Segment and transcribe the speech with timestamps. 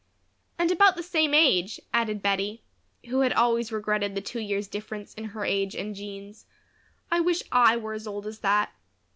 [0.57, 2.63] "And about the same age," added Bettie,
[3.09, 6.47] who had always regretted the two years' difference in her age and Jean's.
[7.11, 8.73] "I wish I were as old as that."